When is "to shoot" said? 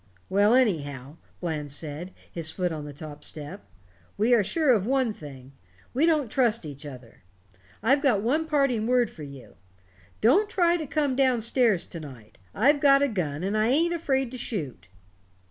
14.31-14.87